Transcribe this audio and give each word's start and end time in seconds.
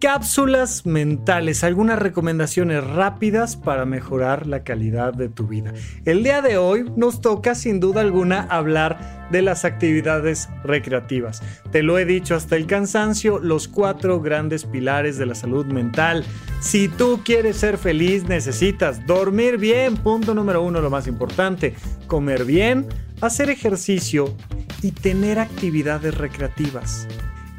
Cápsulas 0.00 0.86
mentales, 0.86 1.62
algunas 1.62 1.98
recomendaciones 1.98 2.82
rápidas 2.82 3.56
para 3.56 3.84
mejorar 3.84 4.46
la 4.46 4.64
calidad 4.64 5.12
de 5.12 5.28
tu 5.28 5.46
vida. 5.46 5.74
El 6.06 6.22
día 6.22 6.40
de 6.40 6.56
hoy 6.56 6.90
nos 6.96 7.20
toca 7.20 7.54
sin 7.54 7.80
duda 7.80 8.00
alguna 8.00 8.44
hablar 8.44 9.28
de 9.30 9.42
las 9.42 9.66
actividades 9.66 10.48
recreativas. 10.64 11.42
Te 11.70 11.82
lo 11.82 11.98
he 11.98 12.06
dicho 12.06 12.34
hasta 12.34 12.56
el 12.56 12.66
cansancio, 12.66 13.40
los 13.40 13.68
cuatro 13.68 14.22
grandes 14.22 14.64
pilares 14.64 15.18
de 15.18 15.26
la 15.26 15.34
salud 15.34 15.66
mental. 15.66 16.24
Si 16.62 16.88
tú 16.88 17.20
quieres 17.22 17.58
ser 17.58 17.76
feliz 17.76 18.24
necesitas 18.24 19.06
dormir 19.06 19.58
bien, 19.58 19.98
punto 19.98 20.34
número 20.34 20.62
uno, 20.62 20.80
lo 20.80 20.88
más 20.88 21.08
importante, 21.08 21.74
comer 22.06 22.46
bien, 22.46 22.86
hacer 23.20 23.50
ejercicio 23.50 24.34
y 24.80 24.92
tener 24.92 25.38
actividades 25.38 26.16
recreativas 26.16 27.06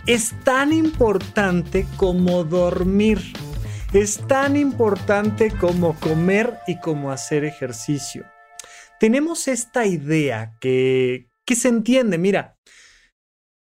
es 0.08 0.34
tan 0.44 0.74
importante 0.74 1.86
como 1.98 2.44
dormir. 2.44 3.20
Es 3.94 4.26
tan 4.28 4.56
importante 4.56 5.52
como 5.52 6.00
comer 6.00 6.58
y 6.66 6.80
como 6.80 7.12
hacer 7.12 7.44
ejercicio. 7.44 8.26
Tenemos 9.00 9.48
esta 9.48 9.86
idea 9.86 10.54
que, 10.62 11.28
que 11.46 11.56
se 11.56 11.68
entiende, 11.68 12.18
mira, 12.18 12.56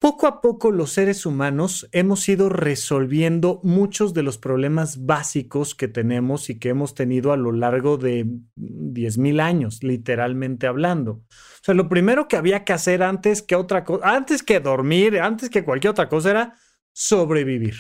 poco 0.06 0.28
a 0.28 0.40
poco 0.40 0.70
los 0.70 0.92
seres 0.92 1.26
humanos 1.26 1.90
hemos 1.92 2.30
ido 2.30 2.48
resolviendo 2.48 3.60
muchos 3.64 4.14
de 4.14 4.22
los 4.22 4.38
problemas 4.38 5.08
básicos 5.08 5.74
que 5.74 5.88
tenemos 5.88 6.52
y 6.52 6.60
que 6.60 6.70
hemos 6.70 6.94
tenido 6.94 7.34
a 7.34 7.38
lo 7.38 7.52
largo 7.52 7.98
de 7.98 8.28
10.000 8.56 9.42
años, 9.42 9.82
literalmente 9.82 10.68
hablando. 10.68 11.12
O 11.14 11.64
sea, 11.64 11.74
lo 11.74 11.90
primero 11.90 12.28
que 12.28 12.38
había 12.38 12.64
que 12.64 12.74
hacer 12.74 13.02
antes 13.02 13.42
que 13.42 13.56
otra 13.56 13.84
cosa, 13.84 14.08
antes 14.14 14.44
que 14.44 14.60
dormir, 14.60 15.20
antes 15.20 15.50
que 15.50 15.66
cualquier 15.66 15.90
otra 15.90 16.08
cosa 16.08 16.30
era 16.30 16.54
sobrevivir. 16.94 17.74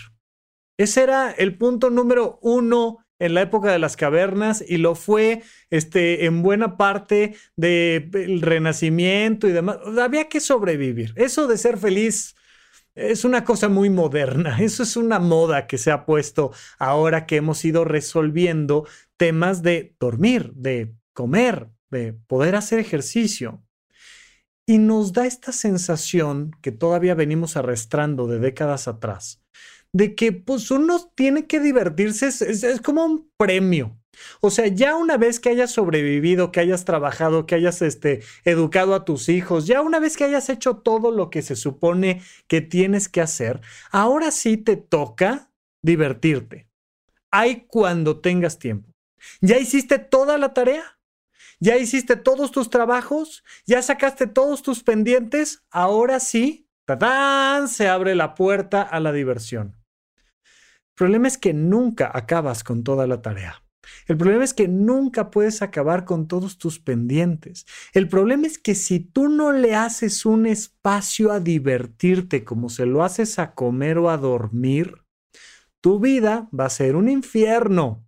Ese 0.79 1.03
era 1.03 1.29
el 1.29 1.59
punto 1.59 1.91
número 1.91 2.39
uno 2.41 3.04
en 3.19 3.33
la 3.33 3.41
época 3.41 3.71
de 3.71 3.79
las 3.79 3.95
cavernas 3.95 4.63
y 4.67 4.77
lo 4.77 4.95
fue 4.95 5.43
este, 5.69 6.25
en 6.25 6.41
buena 6.41 6.77
parte 6.77 7.35
del 7.55 8.41
renacimiento 8.41 9.47
y 9.47 9.51
demás. 9.51 9.77
Había 9.99 10.27
que 10.27 10.39
sobrevivir. 10.39 11.13
Eso 11.15 11.47
de 11.47 11.57
ser 11.57 11.77
feliz 11.77 12.35
es 12.95 13.25
una 13.25 13.43
cosa 13.43 13.69
muy 13.69 13.89
moderna. 13.89 14.57
Eso 14.61 14.83
es 14.83 14.97
una 14.97 15.19
moda 15.19 15.67
que 15.67 15.77
se 15.77 15.91
ha 15.91 16.05
puesto 16.05 16.51
ahora 16.77 17.25
que 17.25 17.37
hemos 17.37 17.63
ido 17.63 17.85
resolviendo 17.85 18.87
temas 19.17 19.61
de 19.61 19.95
dormir, 19.99 20.51
de 20.53 20.93
comer, 21.13 21.69
de 21.89 22.13
poder 22.13 22.55
hacer 22.55 22.79
ejercicio. 22.79 23.61
Y 24.67 24.79
nos 24.79 25.13
da 25.13 25.27
esta 25.27 25.51
sensación 25.51 26.51
que 26.61 26.71
todavía 26.71 27.13
venimos 27.13 27.55
arrastrando 27.55 28.27
de 28.27 28.39
décadas 28.39 28.87
atrás 28.87 29.44
de 29.95 30.13
que 30.13 30.33
pues 30.33 30.71
uno 30.71 31.09
tiene 31.15 31.47
que 31.47 31.61
divertirse, 31.61 32.27
es, 32.27 32.81
como 32.81 33.05
un 33.05 33.31
premio. 33.37 33.97
O 34.41 34.49
sea, 34.49 34.67
ya 34.67 34.97
una 34.97 35.15
vez 35.15 35.39
que 35.39 35.47
hayas 35.47 35.71
sobrevivido, 35.71 36.51
que 36.51 36.59
hayas 36.59 36.83
trabajado, 36.83 37.45
que 37.45 37.55
hayas 37.55 37.81
este, 37.81 38.21
educado 38.43 38.93
a 38.93 39.05
tus 39.05 39.29
hijos, 39.29 39.67
ya 39.67 39.81
una 39.81 39.99
vez 39.99 40.17
que 40.17 40.25
hayas 40.25 40.49
hecho 40.49 40.79
todo 40.79 41.11
lo 41.11 41.29
que 41.29 41.41
se 41.41 41.55
supone 41.55 42.21
que 42.47 42.59
tienes 42.59 43.07
que 43.07 43.21
hacer, 43.21 43.61
ahora 43.89 44.31
sí 44.31 44.57
te 44.57 44.75
toca 44.75 45.49
divertirte. 45.81 46.67
Hay 47.31 47.65
cuando 47.65 48.19
tengas 48.19 48.59
tiempo. 48.59 48.91
Ya 49.39 49.59
hiciste 49.59 49.97
toda 49.97 50.37
la 50.37 50.53
tarea. 50.53 50.99
Ya 51.61 51.77
hiciste 51.77 52.17
todos 52.17 52.51
tus 52.51 52.69
trabajos. 52.69 53.45
Ya 53.65 53.81
sacaste 53.81 54.27
todos 54.27 54.61
tus 54.61 54.83
pendientes. 54.83 55.63
Ahora 55.71 56.19
sí, 56.19 56.67
¡tatán! 56.83 57.69
se 57.69 57.87
abre 57.87 58.13
la 58.13 58.35
puerta 58.35 58.81
a 58.81 58.99
la 58.99 59.13
diversión. 59.13 59.84
El 60.95 60.97
problema 60.97 61.27
es 61.27 61.37
que 61.37 61.53
nunca 61.53 62.09
acabas 62.13 62.63
con 62.63 62.85
toda 62.85 63.05
la 63.05 63.21
tarea. 63.21 63.61
El 64.07 64.15
problema 64.15 64.45
es 64.45 64.53
que 64.53 64.69
nunca 64.69 65.29
puedes 65.29 65.61
acabar 65.61 66.05
con 66.05 66.29
todos 66.29 66.57
tus 66.57 66.79
pendientes. 66.79 67.65
El 67.91 68.07
problema 68.07 68.47
es 68.47 68.57
que 68.57 68.75
si 68.75 69.01
tú 69.01 69.27
no 69.27 69.51
le 69.51 69.75
haces 69.75 70.25
un 70.25 70.45
espacio 70.45 71.33
a 71.33 71.41
divertirte 71.41 72.45
como 72.45 72.69
se 72.69 72.85
lo 72.85 73.03
haces 73.03 73.39
a 73.39 73.53
comer 73.53 73.97
o 73.97 74.09
a 74.09 74.15
dormir, 74.15 75.03
tu 75.81 75.99
vida 75.99 76.47
va 76.57 76.67
a 76.67 76.69
ser 76.69 76.95
un 76.95 77.09
infierno. 77.09 78.07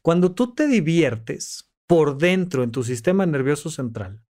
Cuando 0.00 0.34
tú 0.34 0.54
te 0.54 0.66
diviertes 0.66 1.70
por 1.86 2.16
dentro 2.16 2.62
en 2.62 2.70
tu 2.70 2.82
sistema 2.82 3.26
nervioso 3.26 3.68
central, 3.68 4.23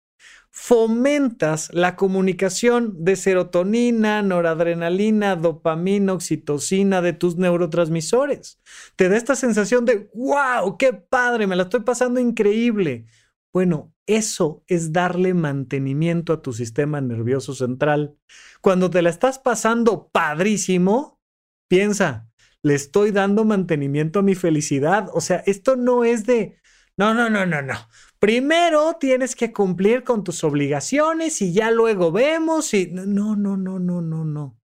fomentas 0.52 1.74
la 1.74 1.96
comunicación 1.96 3.04
de 3.04 3.16
serotonina, 3.16 4.22
noradrenalina, 4.22 5.38
dopamina, 5.38 6.14
oxitocina 6.14 7.02
de 7.02 7.14
tus 7.14 7.38
neurotransmisores. 7.38 8.60
Te 8.98 9.08
da 9.08 9.16
esta 9.16 9.36
sensación 9.36 9.86
de, 9.86 10.10
wow, 10.14 10.78
qué 10.78 10.94
padre, 10.94 11.48
me 11.48 11.56
la 11.56 11.64
estoy 11.64 11.82
pasando 11.82 12.20
increíble. 12.20 13.06
Bueno, 13.54 13.94
eso 14.06 14.64
es 14.68 14.92
darle 14.92 15.34
mantenimiento 15.34 16.34
a 16.34 16.42
tu 16.42 16.52
sistema 16.52 17.00
nervioso 17.00 17.54
central. 17.54 18.18
Cuando 18.62 18.90
te 18.90 19.02
la 19.02 19.10
estás 19.10 19.40
pasando 19.40 20.10
padrísimo, 20.12 21.22
piensa, 21.70 22.30
le 22.62 22.76
estoy 22.76 23.12
dando 23.12 23.46
mantenimiento 23.46 24.20
a 24.20 24.24
mi 24.24 24.36
felicidad. 24.36 25.08
O 25.14 25.22
sea, 25.22 25.44
esto 25.46 25.78
no 25.78 26.04
es 26.04 26.26
de, 26.26 26.60
no, 26.98 27.14
no, 27.14 27.30
no, 27.30 27.46
no, 27.46 27.62
no. 27.62 27.76
Primero 28.22 28.98
tienes 29.00 29.36
que 29.36 29.52
cumplir 29.52 30.04
con 30.04 30.24
tus 30.24 30.44
obligaciones 30.44 31.42
y 31.42 31.54
ya 31.54 31.72
luego 31.72 32.12
vemos 32.12 32.72
y 32.76 32.86
no, 32.86 33.36
no, 33.36 33.58
no, 33.58 33.80
no, 33.80 34.00
no, 34.00 34.24
no. 34.24 34.60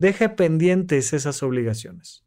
Deja 0.00 0.34
pendientes 0.34 1.12
esas 1.12 1.44
obligaciones. 1.44 2.26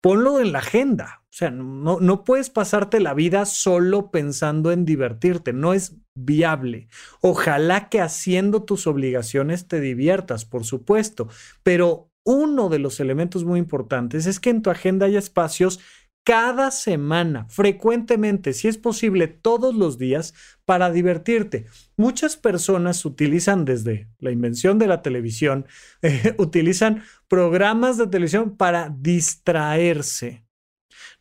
Ponlo 0.00 0.40
en 0.40 0.52
la 0.52 0.60
agenda. 0.60 1.22
O 1.24 1.32
sea, 1.32 1.50
no, 1.50 2.00
no 2.00 2.24
puedes 2.24 2.48
pasarte 2.48 2.98
la 2.98 3.12
vida 3.12 3.44
solo 3.44 4.10
pensando 4.10 4.72
en 4.72 4.86
divertirte. 4.86 5.52
No 5.52 5.74
es 5.74 5.98
viable. 6.14 6.88
Ojalá 7.20 7.90
que 7.90 8.00
haciendo 8.00 8.64
tus 8.64 8.86
obligaciones 8.86 9.68
te 9.68 9.80
diviertas, 9.80 10.46
por 10.46 10.64
supuesto. 10.64 11.28
Pero 11.62 12.10
uno 12.24 12.70
de 12.70 12.78
los 12.78 13.00
elementos 13.00 13.44
muy 13.44 13.58
importantes 13.58 14.24
es 14.24 14.40
que 14.40 14.48
en 14.48 14.62
tu 14.62 14.70
agenda 14.70 15.04
haya 15.04 15.18
espacios 15.18 15.78
cada 16.24 16.70
semana, 16.70 17.46
frecuentemente, 17.48 18.52
si 18.52 18.68
es 18.68 18.76
posible, 18.76 19.26
todos 19.26 19.74
los 19.74 19.98
días, 19.98 20.34
para 20.64 20.90
divertirte. 20.90 21.66
Muchas 21.96 22.36
personas 22.36 23.04
utilizan 23.04 23.64
desde 23.64 24.08
la 24.18 24.30
invención 24.30 24.78
de 24.78 24.86
la 24.86 25.02
televisión, 25.02 25.66
eh, 26.02 26.34
utilizan 26.38 27.02
programas 27.28 27.96
de 27.96 28.06
televisión 28.06 28.56
para 28.56 28.94
distraerse. 28.96 30.44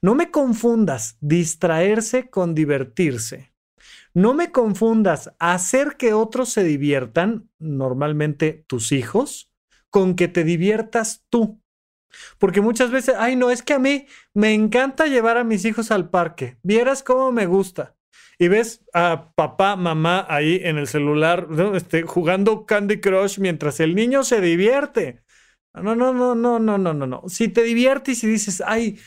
No 0.02 0.16
me 0.16 0.32
confundas 0.32 1.18
distraerse 1.22 2.30
con 2.30 2.56
divertirse. 2.56 3.54
No 4.14 4.34
me 4.34 4.52
confundas 4.52 5.34
hacer 5.40 5.96
que 5.98 6.14
otros 6.14 6.50
se 6.50 6.64
diviertan, 6.64 7.50
normalmente 7.60 8.66
tus 8.68 8.92
hijos, 8.92 9.52
con 9.90 10.16
que 10.16 10.28
te 10.28 10.44
diviertas 10.44 11.26
tú. 11.30 11.62
Porque 12.38 12.62
muchas 12.62 12.92
veces, 12.92 13.16
ay, 13.18 13.36
no, 13.36 13.52
es 13.52 13.64
que 13.64 13.74
a 13.74 13.80
mí 13.80 14.08
me 14.34 14.54
encanta 14.54 15.08
llevar 15.08 15.38
a 15.38 15.44
mis 15.44 15.66
hijos 15.66 15.92
al 15.92 16.10
parque. 16.10 16.58
Vieras 16.64 17.04
cómo 17.04 17.32
me 17.32 17.46
gusta. 17.46 17.96
Y 18.38 18.48
ves 18.48 18.86
a 18.94 19.34
papá, 19.36 19.76
mamá 19.76 20.26
ahí 20.30 20.62
en 20.64 20.78
el 20.78 20.88
celular 20.88 21.48
este, 21.74 22.04
jugando 22.04 22.66
Candy 22.66 23.02
Crush 23.02 23.38
mientras 23.40 23.82
el 23.82 23.96
niño 23.96 24.24
se 24.24 24.40
divierte. 24.40 25.24
No, 25.74 25.94
no, 25.96 26.14
no, 26.14 26.36
no, 26.36 26.58
no, 26.58 26.78
no, 26.78 26.94
no, 26.94 27.08
no. 27.08 27.24
Si 27.28 27.50
te 27.50 27.64
diviertes 27.64 28.24
y 28.24 28.28
dices, 28.28 28.64
ay, 28.66 29.00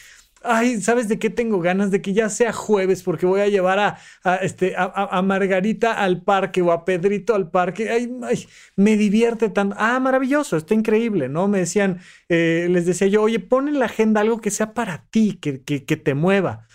ay, 0.44 0.80
¿sabes 0.80 1.08
de 1.08 1.18
qué 1.18 1.30
tengo 1.30 1.60
ganas? 1.60 1.90
De 1.90 2.02
que 2.02 2.12
ya 2.12 2.28
sea 2.28 2.52
jueves 2.52 3.02
porque 3.02 3.26
voy 3.26 3.40
a 3.40 3.48
llevar 3.48 3.78
a, 3.78 4.36
este, 4.36 4.74
a, 4.76 5.20
Margarita 5.22 5.92
al 5.92 6.22
parque 6.22 6.62
o 6.62 6.72
a 6.72 6.84
Pedrito 6.84 7.34
al 7.34 7.50
parque. 7.50 7.90
Ay, 7.90 8.10
me 8.76 8.96
divierte 8.96 9.48
tanto. 9.48 9.76
Ah, 9.78 9.98
maravilloso, 10.00 10.56
está 10.56 10.74
increíble, 10.74 11.28
¿no? 11.28 11.48
Me 11.48 11.58
decían, 11.58 12.00
eh, 12.28 12.68
les 12.70 12.86
decía 12.86 13.08
yo, 13.08 13.22
oye, 13.22 13.40
pon 13.40 13.68
en 13.68 13.78
la 13.78 13.86
agenda 13.86 14.20
algo 14.20 14.40
que 14.40 14.50
sea 14.50 14.74
para 14.74 15.06
ti, 15.10 15.38
que, 15.40 15.62
que, 15.62 15.84
que 15.84 15.96
te 15.96 16.14
mueva. 16.14 16.66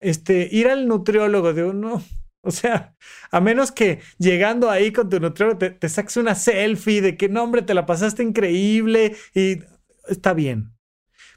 Este, 0.00 0.48
ir 0.50 0.68
al 0.68 0.88
nutriólogo, 0.88 1.52
digo, 1.52 1.72
no, 1.72 2.02
o 2.42 2.50
sea, 2.50 2.96
a 3.30 3.40
menos 3.40 3.72
que 3.72 4.00
llegando 4.18 4.70
ahí 4.70 4.92
con 4.92 5.08
tu 5.08 5.20
nutriólogo 5.20 5.58
te, 5.58 5.70
te 5.70 5.88
saques 5.88 6.16
una 6.16 6.34
selfie 6.34 7.00
de 7.00 7.16
que, 7.16 7.28
no, 7.28 7.42
hombre, 7.44 7.62
te 7.62 7.74
la 7.74 7.86
pasaste 7.86 8.22
increíble 8.22 9.14
y 9.34 9.60
está 10.08 10.34
bien. 10.34 10.72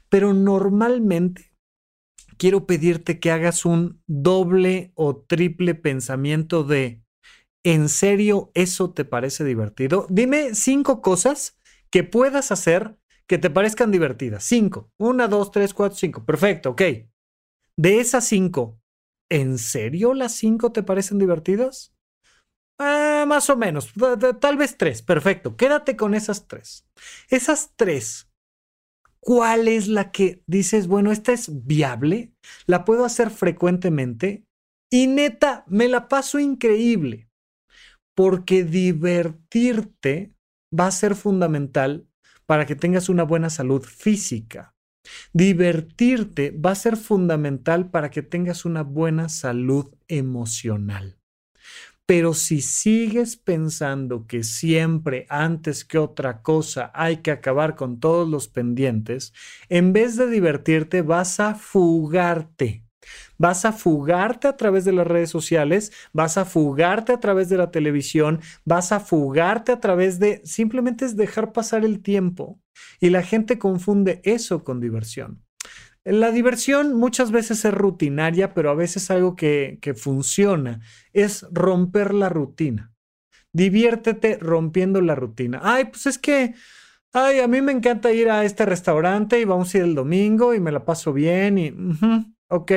Pero 0.08 0.34
normalmente 0.34 1.45
quiero 2.36 2.66
pedirte 2.66 3.18
que 3.18 3.30
hagas 3.30 3.64
un 3.64 4.02
doble 4.06 4.92
o 4.94 5.16
triple 5.16 5.74
pensamiento 5.74 6.64
de, 6.64 7.02
¿en 7.64 7.88
serio 7.88 8.50
eso 8.54 8.92
te 8.92 9.04
parece 9.04 9.44
divertido? 9.44 10.06
Dime 10.08 10.54
cinco 10.54 11.02
cosas 11.02 11.58
que 11.90 12.04
puedas 12.04 12.52
hacer 12.52 12.96
que 13.26 13.38
te 13.38 13.50
parezcan 13.50 13.90
divertidas. 13.90 14.44
Cinco. 14.44 14.92
Una, 14.98 15.28
dos, 15.28 15.50
tres, 15.50 15.74
cuatro, 15.74 15.96
cinco. 15.96 16.24
Perfecto, 16.24 16.70
ok. 16.70 16.82
De 17.76 18.00
esas 18.00 18.26
cinco, 18.26 18.80
¿en 19.28 19.58
serio 19.58 20.14
las 20.14 20.34
cinco 20.34 20.72
te 20.72 20.82
parecen 20.82 21.18
divertidas? 21.18 21.92
Ah, 22.78 23.24
más 23.26 23.50
o 23.50 23.56
menos. 23.56 23.92
Tal 24.40 24.56
vez 24.56 24.76
tres. 24.76 25.02
Perfecto. 25.02 25.56
Quédate 25.56 25.96
con 25.96 26.14
esas 26.14 26.46
tres. 26.46 26.86
Esas 27.28 27.72
tres 27.76 28.28
¿Cuál 29.26 29.66
es 29.66 29.88
la 29.88 30.12
que 30.12 30.44
dices, 30.46 30.86
bueno, 30.86 31.10
esta 31.10 31.32
es 31.32 31.66
viable? 31.66 32.32
¿La 32.66 32.84
puedo 32.84 33.04
hacer 33.04 33.30
frecuentemente? 33.30 34.44
Y 34.88 35.08
neta, 35.08 35.64
me 35.66 35.88
la 35.88 36.06
paso 36.06 36.38
increíble. 36.38 37.28
Porque 38.14 38.62
divertirte 38.62 40.32
va 40.72 40.86
a 40.86 40.92
ser 40.92 41.16
fundamental 41.16 42.06
para 42.46 42.66
que 42.66 42.76
tengas 42.76 43.08
una 43.08 43.24
buena 43.24 43.50
salud 43.50 43.82
física. 43.82 44.76
Divertirte 45.32 46.52
va 46.52 46.70
a 46.70 46.76
ser 46.76 46.96
fundamental 46.96 47.90
para 47.90 48.10
que 48.10 48.22
tengas 48.22 48.64
una 48.64 48.82
buena 48.82 49.28
salud 49.28 49.92
emocional. 50.06 51.15
Pero 52.06 52.34
si 52.34 52.60
sigues 52.60 53.36
pensando 53.36 54.26
que 54.28 54.44
siempre, 54.44 55.26
antes 55.28 55.84
que 55.84 55.98
otra 55.98 56.40
cosa, 56.40 56.92
hay 56.94 57.16
que 57.16 57.32
acabar 57.32 57.74
con 57.74 57.98
todos 57.98 58.28
los 58.28 58.46
pendientes, 58.46 59.32
en 59.68 59.92
vez 59.92 60.16
de 60.16 60.30
divertirte, 60.30 61.02
vas 61.02 61.40
a 61.40 61.56
fugarte. 61.56 62.84
Vas 63.38 63.64
a 63.64 63.72
fugarte 63.72 64.48
a 64.48 64.56
través 64.56 64.84
de 64.84 64.92
las 64.92 65.06
redes 65.06 65.30
sociales, 65.30 65.92
vas 66.12 66.38
a 66.38 66.44
fugarte 66.44 67.12
a 67.12 67.20
través 67.20 67.48
de 67.48 67.56
la 67.56 67.70
televisión, 67.70 68.40
vas 68.64 68.92
a 68.92 69.00
fugarte 69.00 69.72
a 69.72 69.80
través 69.80 70.18
de 70.18 70.40
simplemente 70.44 71.04
es 71.04 71.16
dejar 71.16 71.52
pasar 71.52 71.84
el 71.84 72.02
tiempo. 72.02 72.60
Y 73.00 73.10
la 73.10 73.22
gente 73.22 73.58
confunde 73.58 74.20
eso 74.24 74.64
con 74.64 74.80
diversión. 74.80 75.45
La 76.06 76.30
diversión 76.30 76.94
muchas 76.94 77.32
veces 77.32 77.64
es 77.64 77.74
rutinaria, 77.74 78.54
pero 78.54 78.70
a 78.70 78.74
veces 78.74 79.10
algo 79.10 79.34
que, 79.34 79.78
que 79.82 79.94
funciona 79.94 80.80
es 81.12 81.44
romper 81.50 82.14
la 82.14 82.28
rutina. 82.28 82.92
Diviértete 83.52 84.38
rompiendo 84.40 85.00
la 85.00 85.16
rutina. 85.16 85.60
Ay, 85.64 85.86
pues 85.86 86.06
es 86.06 86.18
que, 86.18 86.54
ay, 87.12 87.40
a 87.40 87.48
mí 87.48 87.60
me 87.60 87.72
encanta 87.72 88.12
ir 88.12 88.30
a 88.30 88.44
este 88.44 88.64
restaurante 88.64 89.40
y 89.40 89.44
vamos 89.44 89.74
a 89.74 89.78
ir 89.78 89.84
el 89.84 89.96
domingo 89.96 90.54
y 90.54 90.60
me 90.60 90.70
la 90.70 90.84
paso 90.84 91.12
bien 91.12 91.58
y, 91.58 91.74
ok. 92.50 92.72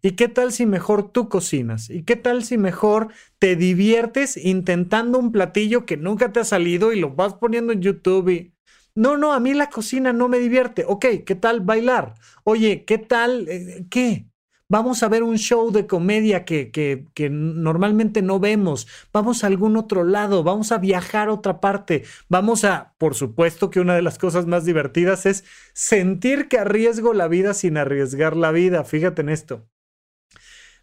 ¿Y 0.00 0.12
qué 0.12 0.28
tal 0.28 0.50
si 0.50 0.64
mejor 0.64 1.12
tú 1.12 1.28
cocinas? 1.28 1.90
¿Y 1.90 2.04
qué 2.04 2.16
tal 2.16 2.42
si 2.42 2.56
mejor 2.56 3.08
te 3.38 3.56
diviertes 3.56 4.38
intentando 4.38 5.18
un 5.18 5.30
platillo 5.30 5.84
que 5.84 5.98
nunca 5.98 6.32
te 6.32 6.40
ha 6.40 6.44
salido 6.44 6.94
y 6.94 7.00
lo 7.00 7.10
vas 7.10 7.34
poniendo 7.34 7.74
en 7.74 7.82
YouTube 7.82 8.30
y 8.30 8.55
no, 8.96 9.18
no, 9.18 9.34
a 9.34 9.40
mí 9.40 9.52
la 9.52 9.68
cocina 9.68 10.12
no 10.14 10.28
me 10.28 10.38
divierte. 10.38 10.84
Ok, 10.88 11.06
¿qué 11.26 11.34
tal 11.34 11.60
bailar? 11.60 12.14
Oye, 12.44 12.84
¿qué 12.86 12.96
tal? 12.96 13.46
Eh, 13.48 13.86
¿Qué? 13.90 14.26
Vamos 14.68 15.02
a 15.02 15.08
ver 15.08 15.22
un 15.22 15.36
show 15.36 15.70
de 15.70 15.86
comedia 15.86 16.44
que, 16.44 16.70
que, 16.72 17.06
que, 17.14 17.28
normalmente 17.30 18.22
no 18.22 18.40
vemos. 18.40 18.88
Vamos 19.12 19.44
a 19.44 19.48
algún 19.48 19.76
otro 19.76 20.02
lado. 20.02 20.42
Vamos 20.42 20.72
a 20.72 20.78
viajar 20.78 21.28
a 21.28 21.34
otra 21.34 21.60
parte. 21.60 22.04
Vamos 22.28 22.64
a, 22.64 22.94
por 22.98 23.14
supuesto 23.14 23.70
que 23.70 23.80
una 23.80 23.94
de 23.94 24.02
las 24.02 24.18
cosas 24.18 24.46
más 24.46 24.64
divertidas 24.64 25.26
es 25.26 25.44
sentir 25.74 26.48
que 26.48 26.58
arriesgo 26.58 27.12
la 27.12 27.28
vida 27.28 27.54
sin 27.54 27.76
arriesgar 27.76 28.34
la 28.34 28.50
vida. 28.50 28.82
Fíjate 28.82 29.22
en 29.22 29.28
esto. 29.28 29.68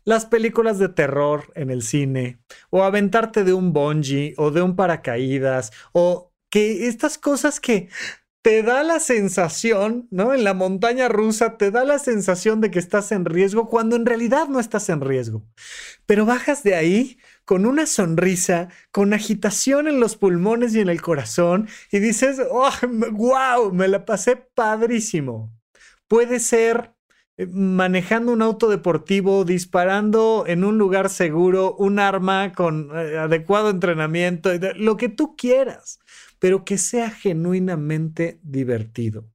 Las 0.05 0.25
películas 0.25 0.79
de 0.79 0.89
terror 0.89 1.51
en 1.55 1.71
el 1.71 1.81
cine, 1.81 2.39
o 2.69 2.83
aventarte 2.83 3.43
de 3.45 3.53
un 3.53 3.71
bungee, 3.71 4.33
o 4.37 4.51
de 4.51 4.61
un 4.61 4.75
paracaídas, 4.75 5.71
o 5.93 6.32
que 6.53 6.85
estas 6.85 7.17
cosas 7.17 7.59
que 7.59 7.89
te 8.43 8.61
da 8.61 8.83
la 8.83 8.99
sensación, 8.99 10.07
¿no? 10.11 10.35
En 10.35 10.43
la 10.43 10.53
montaña 10.53 11.07
rusa 11.07 11.57
te 11.57 11.71
da 11.71 11.83
la 11.83 11.97
sensación 11.97 12.61
de 12.61 12.69
que 12.69 12.77
estás 12.77 13.11
en 13.11 13.25
riesgo 13.25 13.67
cuando 13.69 13.95
en 13.95 14.05
realidad 14.05 14.47
no 14.49 14.59
estás 14.59 14.87
en 14.89 15.01
riesgo. 15.01 15.43
Pero 16.05 16.27
bajas 16.27 16.61
de 16.61 16.75
ahí 16.75 17.17
con 17.43 17.65
una 17.65 17.87
sonrisa, 17.87 18.69
con 18.91 19.15
agitación 19.15 19.87
en 19.87 19.99
los 19.99 20.15
pulmones 20.15 20.75
y 20.75 20.79
en 20.79 20.89
el 20.89 21.01
corazón 21.01 21.67
y 21.91 21.97
dices, 21.97 22.39
oh, 22.51 22.69
wow, 23.13 23.73
me 23.73 23.87
la 23.87 24.05
pasé 24.05 24.35
padrísimo. 24.35 25.51
Puede 26.07 26.39
ser 26.39 26.93
eh, 27.37 27.47
manejando 27.47 28.31
un 28.31 28.43
auto 28.43 28.69
deportivo, 28.69 29.43
disparando 29.43 30.43
en 30.45 30.63
un 30.63 30.77
lugar 30.77 31.09
seguro, 31.09 31.75
un 31.79 31.97
arma 31.97 32.53
con 32.53 32.91
eh, 32.93 33.17
adecuado 33.17 33.71
entrenamiento, 33.71 34.51
lo 34.75 34.97
que 34.97 35.09
tú 35.09 35.35
quieras 35.35 35.99
pero 36.43 36.65
que 36.65 36.77
sea 36.77 37.09
genuinamente 37.09 38.37
divertido. 38.43 39.31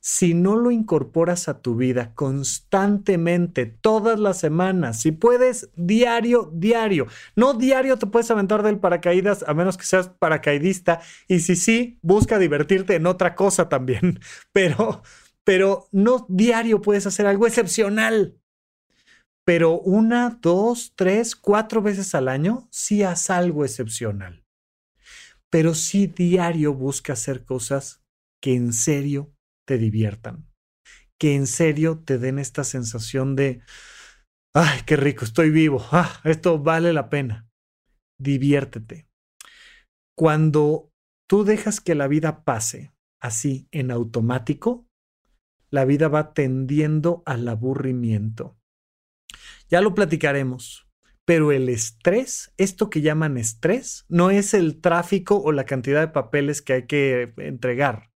Si 0.00 0.34
no 0.34 0.56
lo 0.56 0.72
incorporas 0.72 1.48
a 1.48 1.62
tu 1.62 1.76
vida 1.76 2.16
constantemente, 2.16 3.66
todas 3.66 4.18
las 4.18 4.40
semanas, 4.40 5.00
si 5.00 5.12
puedes, 5.12 5.70
diario, 5.76 6.50
diario. 6.52 7.06
No 7.36 7.54
diario 7.54 7.96
te 7.96 8.08
puedes 8.08 8.28
aventar 8.32 8.64
del 8.64 8.80
paracaídas 8.80 9.44
a 9.46 9.54
menos 9.54 9.76
que 9.76 9.84
seas 9.84 10.08
paracaidista. 10.08 11.00
Y 11.28 11.38
si 11.38 11.54
sí, 11.54 12.00
busca 12.02 12.40
divertirte 12.40 12.96
en 12.96 13.06
otra 13.06 13.36
cosa 13.36 13.68
también. 13.68 14.18
Pero, 14.52 15.04
pero 15.44 15.86
no 15.92 16.26
diario 16.28 16.82
puedes 16.82 17.06
hacer 17.06 17.26
algo 17.28 17.46
excepcional. 17.46 18.36
Pero 19.44 19.78
una, 19.78 20.40
dos, 20.42 20.92
tres, 20.96 21.36
cuatro 21.36 21.82
veces 21.82 22.16
al 22.16 22.26
año, 22.26 22.66
sí 22.72 23.04
haz 23.04 23.30
algo 23.30 23.64
excepcional 23.64 24.41
pero 25.52 25.74
sí 25.74 26.06
diario 26.06 26.72
busca 26.72 27.12
hacer 27.12 27.44
cosas 27.44 28.02
que 28.42 28.54
en 28.54 28.72
serio 28.72 29.36
te 29.68 29.76
diviertan, 29.76 30.48
que 31.20 31.34
en 31.34 31.46
serio 31.46 32.02
te 32.02 32.16
den 32.18 32.38
esta 32.38 32.64
sensación 32.64 33.36
de, 33.36 33.60
ay, 34.54 34.80
qué 34.86 34.96
rico, 34.96 35.26
estoy 35.26 35.50
vivo, 35.50 35.84
ah, 35.92 36.22
esto 36.24 36.58
vale 36.58 36.94
la 36.94 37.10
pena. 37.10 37.50
Diviértete. 38.18 39.06
Cuando 40.16 40.90
tú 41.28 41.44
dejas 41.44 41.82
que 41.82 41.94
la 41.94 42.08
vida 42.08 42.44
pase 42.44 42.94
así 43.20 43.68
en 43.72 43.90
automático, 43.90 44.86
la 45.70 45.84
vida 45.84 46.08
va 46.08 46.32
tendiendo 46.32 47.22
al 47.26 47.46
aburrimiento. 47.46 48.56
Ya 49.68 49.82
lo 49.82 49.94
platicaremos, 49.94 50.88
pero 51.24 51.52
el 51.52 51.68
estrés, 51.68 52.52
esto 52.56 52.90
que 52.90 53.00
llaman 53.00 53.36
estrés, 53.36 54.04
no 54.08 54.30
es 54.30 54.54
el 54.54 54.80
tráfico 54.80 55.40
o 55.40 55.52
la 55.52 55.64
cantidad 55.64 56.00
de 56.00 56.12
papeles 56.12 56.62
que 56.62 56.72
hay 56.72 56.86
que 56.86 57.32
entregar. 57.36 58.10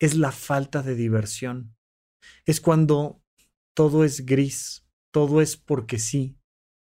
Es 0.00 0.16
la 0.16 0.32
falta 0.32 0.82
de 0.82 0.94
diversión. 0.94 1.76
Es 2.46 2.60
cuando 2.60 3.22
todo 3.76 4.04
es 4.04 4.26
gris, 4.26 4.86
todo 5.12 5.40
es 5.40 5.56
porque 5.56 5.98
sí, 5.98 6.36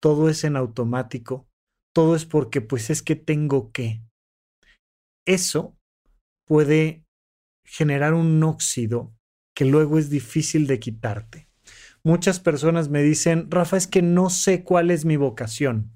todo 0.00 0.28
es 0.28 0.44
en 0.44 0.56
automático, 0.56 1.48
todo 1.94 2.14
es 2.14 2.24
porque 2.24 2.60
pues 2.60 2.90
es 2.90 3.02
que 3.02 3.16
tengo 3.16 3.72
que. 3.72 4.02
Eso 5.26 5.76
puede 6.46 7.04
generar 7.66 8.14
un 8.14 8.42
óxido 8.42 9.14
que 9.54 9.64
luego 9.64 9.98
es 9.98 10.08
difícil 10.08 10.66
de 10.66 10.78
quitarte. 10.78 11.47
Muchas 12.04 12.40
personas 12.40 12.88
me 12.88 13.02
dicen, 13.02 13.50
Rafa, 13.50 13.76
es 13.76 13.86
que 13.86 14.02
no 14.02 14.30
sé 14.30 14.64
cuál 14.64 14.90
es 14.90 15.04
mi 15.04 15.16
vocación. 15.16 15.92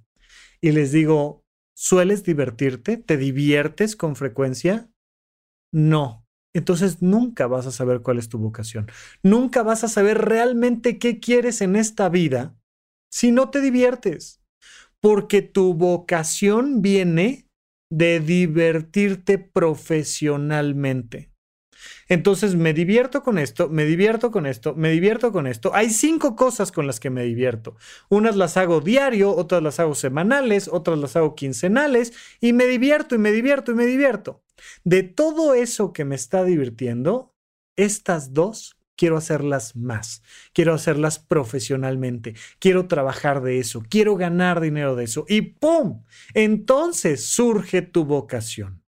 Y 0.60 0.72
les 0.72 0.92
digo, 0.92 1.44
¿sueles 1.74 2.24
divertirte? 2.24 2.96
¿Te 2.96 3.16
diviertes 3.16 3.96
con 3.96 4.16
frecuencia? 4.16 4.90
No. 5.72 6.26
Entonces 6.54 7.00
nunca 7.00 7.46
vas 7.46 7.66
a 7.66 7.72
saber 7.72 8.02
cuál 8.02 8.18
es 8.18 8.28
tu 8.28 8.38
vocación. 8.38 8.90
Nunca 9.22 9.62
vas 9.62 9.84
a 9.84 9.88
saber 9.88 10.18
realmente 10.18 10.98
qué 10.98 11.18
quieres 11.18 11.62
en 11.62 11.76
esta 11.76 12.08
vida 12.08 12.54
si 13.10 13.32
no 13.32 13.50
te 13.50 13.60
diviertes. 13.60 14.42
Porque 15.00 15.42
tu 15.42 15.74
vocación 15.74 16.82
viene 16.82 17.48
de 17.90 18.20
divertirte 18.20 19.38
profesionalmente. 19.38 21.31
Entonces 22.08 22.54
me 22.54 22.72
divierto 22.72 23.22
con 23.22 23.38
esto, 23.38 23.68
me 23.68 23.84
divierto 23.84 24.30
con 24.30 24.46
esto, 24.46 24.74
me 24.74 24.90
divierto 24.90 25.32
con 25.32 25.46
esto. 25.46 25.74
Hay 25.74 25.90
cinco 25.90 26.36
cosas 26.36 26.72
con 26.72 26.86
las 26.86 27.00
que 27.00 27.10
me 27.10 27.24
divierto. 27.24 27.76
Unas 28.08 28.36
las 28.36 28.56
hago 28.56 28.80
diario, 28.80 29.34
otras 29.34 29.62
las 29.62 29.80
hago 29.80 29.94
semanales, 29.94 30.68
otras 30.68 30.98
las 30.98 31.16
hago 31.16 31.34
quincenales 31.34 32.12
y 32.40 32.52
me 32.52 32.66
divierto 32.66 33.14
y 33.14 33.18
me 33.18 33.32
divierto 33.32 33.72
y 33.72 33.74
me 33.74 33.86
divierto. 33.86 34.42
De 34.84 35.02
todo 35.02 35.54
eso 35.54 35.92
que 35.92 36.04
me 36.04 36.14
está 36.14 36.44
divirtiendo, 36.44 37.34
estas 37.76 38.32
dos 38.32 38.76
quiero 38.96 39.16
hacerlas 39.16 39.74
más, 39.74 40.22
quiero 40.52 40.74
hacerlas 40.74 41.18
profesionalmente, 41.18 42.34
quiero 42.58 42.86
trabajar 42.86 43.42
de 43.42 43.58
eso, 43.58 43.82
quiero 43.88 44.16
ganar 44.16 44.60
dinero 44.60 44.94
de 44.94 45.04
eso 45.04 45.24
y 45.28 45.42
¡pum! 45.42 46.04
Entonces 46.34 47.24
surge 47.24 47.82
tu 47.82 48.04
vocación. 48.04 48.82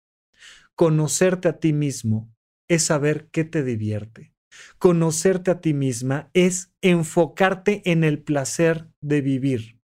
Conocerte 0.76 1.48
a 1.48 1.60
ti 1.60 1.72
mismo 1.72 2.33
es 2.68 2.84
saber 2.84 3.30
qué 3.32 3.44
te 3.44 3.64
divierte. 3.64 4.34
Conocerte 4.78 5.52
a 5.52 5.62
ti 5.62 5.74
misma 5.74 6.30
es 6.34 6.74
enfocarte 6.82 7.82
en 7.86 8.04
el 8.04 8.22
placer 8.22 8.88
de 9.02 9.22
vivir. 9.22 9.80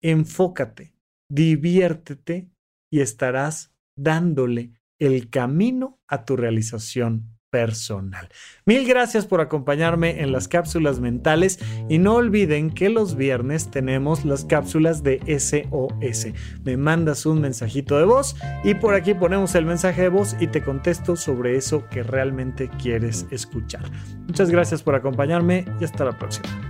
Enfócate, 0.00 0.94
diviértete 1.28 2.50
y 2.90 3.00
estarás 3.00 3.74
dándole 3.96 4.72
el 4.98 5.30
camino 5.30 6.00
a 6.08 6.24
tu 6.24 6.36
realización 6.36 7.39
personal. 7.50 8.28
Mil 8.64 8.86
gracias 8.86 9.26
por 9.26 9.40
acompañarme 9.40 10.22
en 10.22 10.32
las 10.32 10.48
cápsulas 10.48 11.00
mentales 11.00 11.58
y 11.88 11.98
no 11.98 12.14
olviden 12.14 12.70
que 12.70 12.88
los 12.88 13.16
viernes 13.16 13.70
tenemos 13.70 14.24
las 14.24 14.44
cápsulas 14.44 15.02
de 15.02 15.20
SOS. 15.26 16.28
Me 16.64 16.76
mandas 16.76 17.26
un 17.26 17.40
mensajito 17.40 17.98
de 17.98 18.04
voz 18.04 18.36
y 18.64 18.74
por 18.74 18.94
aquí 18.94 19.14
ponemos 19.14 19.54
el 19.54 19.66
mensaje 19.66 20.02
de 20.02 20.08
voz 20.08 20.36
y 20.40 20.46
te 20.46 20.62
contesto 20.62 21.16
sobre 21.16 21.56
eso 21.56 21.84
que 21.90 22.02
realmente 22.02 22.70
quieres 22.80 23.26
escuchar. 23.30 23.82
Muchas 24.26 24.50
gracias 24.50 24.82
por 24.82 24.94
acompañarme 24.94 25.64
y 25.80 25.84
hasta 25.84 26.04
la 26.04 26.16
próxima. 26.16 26.69